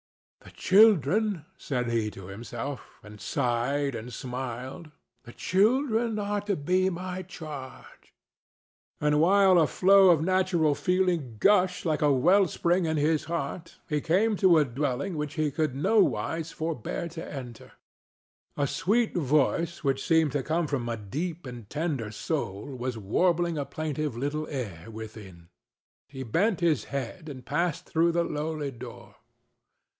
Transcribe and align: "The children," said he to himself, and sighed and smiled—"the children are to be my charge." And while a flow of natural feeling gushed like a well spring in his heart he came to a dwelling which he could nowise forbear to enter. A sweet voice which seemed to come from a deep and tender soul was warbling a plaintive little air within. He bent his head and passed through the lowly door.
"The 0.39 0.57
children," 0.57 1.45
said 1.59 1.91
he 1.91 2.09
to 2.11 2.25
himself, 2.25 2.81
and 3.03 3.21
sighed 3.21 3.93
and 3.93 4.11
smiled—"the 4.11 5.33
children 5.33 6.17
are 6.17 6.41
to 6.41 6.55
be 6.55 6.89
my 6.89 7.21
charge." 7.21 8.15
And 8.99 9.21
while 9.21 9.59
a 9.59 9.67
flow 9.67 10.09
of 10.09 10.23
natural 10.23 10.73
feeling 10.73 11.37
gushed 11.37 11.85
like 11.85 12.01
a 12.01 12.11
well 12.11 12.47
spring 12.47 12.85
in 12.87 12.97
his 12.97 13.25
heart 13.25 13.77
he 13.87 14.01
came 14.01 14.35
to 14.37 14.57
a 14.57 14.65
dwelling 14.65 15.15
which 15.15 15.35
he 15.35 15.51
could 15.51 15.75
nowise 15.75 16.51
forbear 16.51 17.07
to 17.09 17.31
enter. 17.31 17.73
A 18.57 18.65
sweet 18.65 19.15
voice 19.15 19.83
which 19.83 20.03
seemed 20.05 20.31
to 20.31 20.41
come 20.43 20.65
from 20.65 20.89
a 20.89 20.97
deep 20.97 21.45
and 21.45 21.69
tender 21.69 22.09
soul 22.11 22.65
was 22.75 22.97
warbling 22.97 23.59
a 23.59 23.65
plaintive 23.65 24.17
little 24.17 24.47
air 24.47 24.89
within. 24.89 25.49
He 26.09 26.23
bent 26.23 26.59
his 26.59 26.85
head 26.85 27.29
and 27.29 27.45
passed 27.45 27.85
through 27.85 28.13
the 28.13 28.23
lowly 28.23 28.71
door. 28.71 29.17